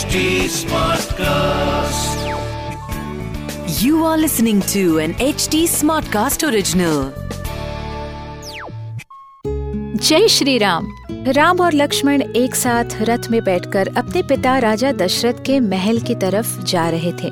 [0.00, 2.20] HD Smartcast.
[3.80, 7.00] You are listening to an HD Smartcast original.
[9.96, 10.86] जय श्री राम
[11.28, 16.14] राम और लक्ष्मण एक साथ रथ में बैठकर अपने पिता राजा दशरथ के महल की
[16.14, 17.30] तरफ़ जा रहे थे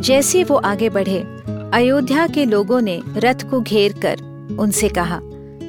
[0.00, 1.20] जैसे वो आगे बढ़े,
[1.74, 4.16] अयोध्या के लोगों ने रथ को घेर कर
[4.60, 5.20] उनसे कहा,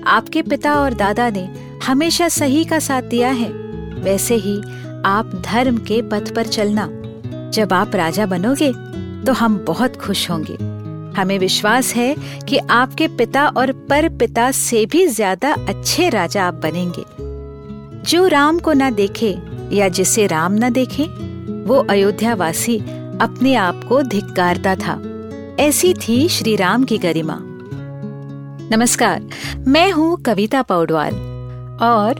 [0.08, 1.48] आपके पिता और दादा ने
[1.86, 3.50] हमेशा सही का साथ दिया है
[4.04, 4.62] वैसे ही
[5.06, 6.88] आप धर्म के पथ पर चलना।
[7.54, 8.72] जब आप राजा बनोगे
[9.26, 10.58] तो हम बहुत खुश होंगे।
[11.20, 12.16] हमें विश्वास है
[12.50, 17.04] कि आपके पिता और पर पिता से भी ज़्यादा अच्छे राजा आप बनेंगे।
[18.04, 19.38] जो राम को ना देखे
[19.72, 21.04] या जिसे राम न देखे,
[21.66, 22.78] वो अयोध्या वासी
[23.22, 25.02] अपने आप को धिक्कारता था।
[25.60, 27.40] ऐसी थी श्री राम की गरिमा।
[28.72, 29.22] नमस्कार,
[29.68, 31.16] मैं हूँ कविता पौडवाल
[31.82, 32.20] और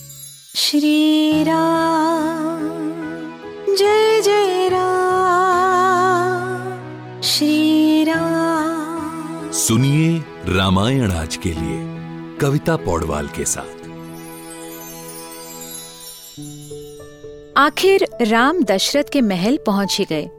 [0.55, 2.59] श्री राम
[3.75, 11.97] जय जय राम। श्री राम सुनिए रामायण आज के लिए
[12.37, 13.89] कविता पौडवाल के साथ।
[17.57, 20.29] आखिर राम दशरथ के महल पहुँच ही गए।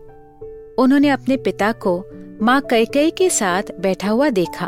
[0.79, 2.05] उन्होंने अपने पिता को
[2.43, 4.67] माँ कैकई के साथ बैठा हुआ देखा।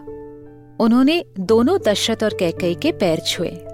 [0.80, 3.66] उन्होंने दोनों दशरथ और कैकई के पैर छुए।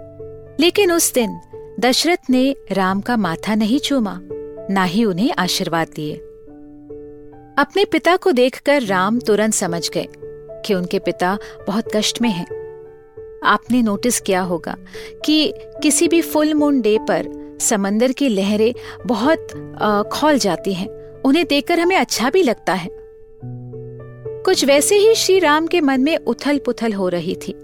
[0.60, 1.40] लेकिन उस दिन
[1.80, 4.18] दशरथ ने राम का माथा नहीं चूमा,
[4.70, 6.14] ना ही उन्हें आशीर्वाद दिए।
[7.58, 10.06] अपने पिता को देखकर राम तुरंत समझ गए
[10.66, 12.46] कि उनके पिता बहुत कष्ट में हैं।
[13.44, 14.76] आपने नोटिस किया होगा
[15.24, 15.52] कि
[15.82, 17.28] किसी भी फुल मून डे पर
[17.60, 18.74] समंदर की लहरें
[19.06, 19.46] बहुत
[20.12, 20.88] खोल जाती हैं।
[21.22, 22.90] उन्हें देखकर हमें अच्छा भी लगता है।
[24.44, 27.54] कुछ वैसे ही श्री राम के मन में उथल पुथल हो रही थी।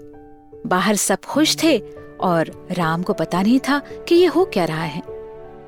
[0.65, 1.77] बाहर सब खुश थे
[2.19, 5.01] और राम को पता नहीं था कि ये हो क्या रहा है।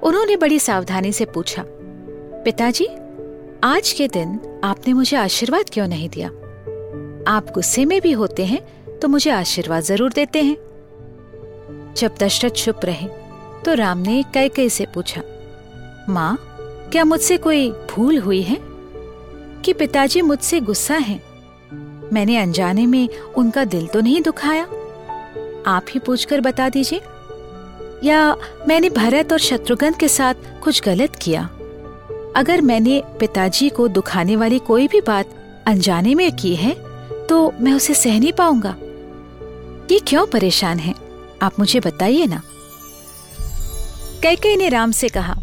[0.04, 1.64] उन्होंने बड़ी सावधानी से पूछा,
[2.46, 2.88] पिताजी,
[3.64, 6.28] आज के दिन आपने मुझे आशीर्वाद क्यों नहीं दिया?
[7.28, 8.62] आप गुस्से में भी होते हैं
[9.00, 10.56] तो मुझे आशीर्वाद ज़रूर देते हैं।
[11.98, 13.08] जब दशरथ चुप रहे
[13.66, 15.22] तो राम ने कैकई से पूछा,
[16.10, 16.38] माँ,
[16.92, 18.58] क्या मुझसे कोई भूल हुई है
[19.64, 21.22] कि पिताजी मुझसे गुस्सा हैं?
[22.14, 24.68] मैंने अनजाने में उनका दिल तो नहीं दुखाया?
[25.68, 27.02] आप ही पूछकर बता दीजिए।
[28.04, 28.36] या
[28.68, 30.34] मैंने भरत और शत्रुघ्न के साथ
[30.64, 31.50] कुछ गलत किया?
[32.36, 35.30] अगर मैंने पिताजी को दुखाने वाली कोई भी बात
[35.68, 36.76] अनजाने में की है
[37.28, 38.76] तो मैं उसे सह नहीं पाऊँगा।
[39.92, 40.94] ये क्यों परेशान है?
[41.42, 42.42] आप मुझे बताइए ना।
[44.24, 45.36] कैकई ने राम से कहा,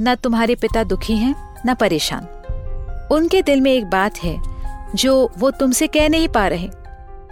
[0.00, 1.34] न तुम्हारे पिता दुखी हैं,
[1.66, 2.26] न परेशान।
[3.12, 4.36] उनके दिल में एक बात है,
[4.94, 6.68] जो वो तुमसे कह नहीं पा रहे।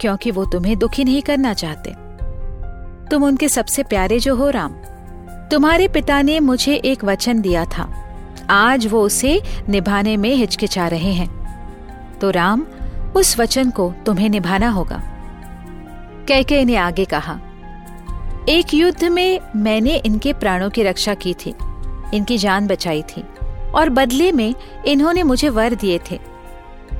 [0.01, 1.93] क्योंकि वो तुम्हें दुखी नहीं करना चाहते।
[3.09, 4.71] तुम उनके सबसे प्यारे जो हो, राम।
[5.51, 7.95] तुम्हारे पिता ने मुझे एक वचन दिया था।
[8.49, 11.39] आज वो उसे निभाने में हिचकिचा रहे हैं।
[12.19, 12.65] तो राम,
[13.15, 15.03] उस वचन को तुम्हें निभाना होगा।
[16.27, 17.39] कैके ने आगे कहा,
[18.49, 21.53] एक युद्ध में मैंने इनके प्राणों की रक्षा की थी,
[22.13, 23.23] इनकी जान बचाई थी,
[23.75, 24.55] और बदले में
[24.85, 26.28] इन्होंने मुझे वर दिए थे।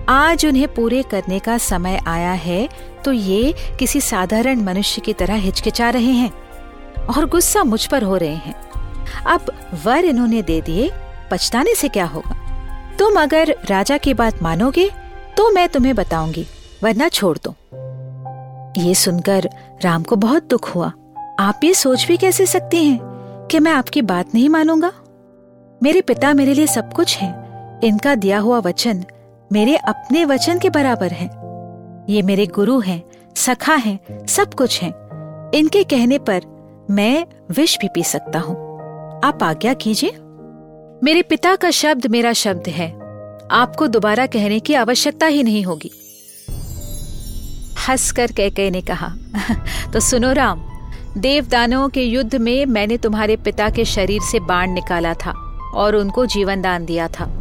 [0.09, 2.67] आज उन्हें पूरे करने का समय आया है
[3.05, 6.31] तो ये किसी साधारण मनुष्य की तरह हिचकिचा रहे हैं
[7.07, 8.55] और गुस्सा मुझ पर हो रहे हैं।
[9.25, 9.51] अब
[9.85, 10.89] वर इन्होंने दे दिए,
[11.31, 12.37] पछताने से क्या होगा?
[12.99, 14.89] तुम अगर राजा की बात मानोगे
[15.37, 16.45] तो मैं तुम्हें बताऊँगी,
[16.83, 17.55] वरना छोड़ दो।
[18.81, 19.49] ये सुनकर
[19.83, 20.91] राम को बहुत दुख हुआ।
[21.39, 24.91] आप ये सोच भी कैसे सकती हैं कि मैं आपकी बात नहीं मानूँगा?
[25.83, 27.31] मेरे पिता मेरे लिए सब कुछ है।
[27.83, 29.05] इनका दिया हुआ वचन
[29.51, 31.25] मेरे अपने वचन के बराबर है।
[32.15, 33.03] ये मेरे गुरु हैं,
[33.35, 34.93] सखा हैं, सब कुछ हैं।
[35.51, 36.41] इनके कहने पर
[36.89, 38.55] मैं विष भी पी सकता हूँ।
[39.23, 40.09] आप आज्ञा कीजिए।
[41.03, 42.91] मेरे पिता का शब्द मेरा शब्द है।
[43.51, 45.91] आपको दोबारा कहने की आवश्यकता ही नहीं होगी।
[47.89, 49.15] हंसकर कैकई ने कहा
[49.93, 50.61] तो सुनो राम,
[51.17, 55.31] देवदानों के युद्ध में मैंने तुम्हारे पिता के शरीर से बाण निकाला था
[55.73, 57.38] और उनको जीवन दान दिया था।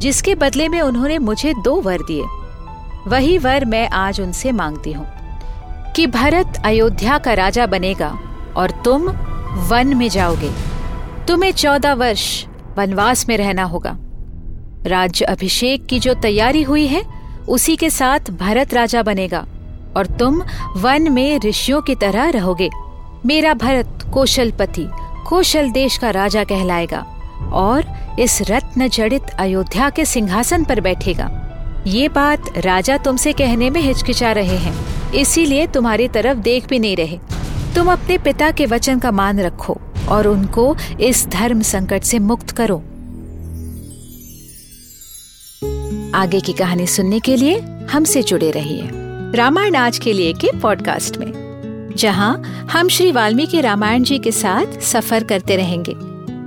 [0.00, 2.24] जिसके बदले में उन्होंने मुझे दो वर दिए।
[3.06, 5.06] वही वर मैं आज उनसे मांगती हूँ
[5.96, 8.18] कि भरत अयोध्या का राजा बनेगा
[8.56, 9.08] और तुम
[9.68, 10.50] वन में जाओगे।
[11.28, 12.46] तुम्हें चौदह वर्ष
[12.78, 13.96] वनवास में रहना होगा।
[14.86, 17.02] राज्य अभिषेक की जो तैयारी हुई है,
[17.48, 19.46] उसी के साथ भरत राजा बनेगा
[19.96, 20.42] और तुम
[20.76, 22.70] वन में ऋषियों की तरह रहोगे।
[23.26, 24.86] मेरा भरत कौशलपति,
[25.28, 27.06] कौशल देश का राजा कहलाएगा।
[27.42, 27.84] और
[28.20, 31.30] इस रत्न जड़ित अयोध्या के सिंहासन पर बैठेगा।
[31.86, 34.74] ये बात राजा तुमसे कहने में हिचकिचा रहे हैं,
[35.12, 37.18] इसीलिए तुम्हारी तरफ़ देख भी नहीं रहे।
[37.74, 42.50] तुम अपने पिता के वचन का मान रखो और उनको इस धर्म संकट से मुक्त
[42.50, 42.76] करो।
[46.14, 47.58] आगे की कहानी सुनने के लिए
[47.90, 48.88] हमसे जुड़े रहिए
[49.34, 51.32] रामायण आज के लिए के पॉडकास्ट में,
[51.96, 55.94] जहाँ हम श्री वाल्मीकि रामायण जी के साथ सफ़र करते रहेंगे।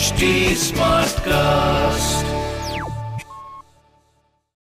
[0.00, 0.16] original.
[0.16, 2.29] HT Smartcast.